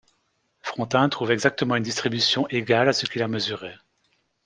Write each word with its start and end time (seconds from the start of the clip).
Frontin 0.61 1.09
trouve 1.09 1.29
exactement 1.29 1.75
une 1.75 1.83
distribution 1.83 2.47
égale 2.49 2.89
à 2.89 2.93
ce 2.93 3.05
qu'il 3.05 3.21
a 3.21 3.27
mesuré. 3.27 3.71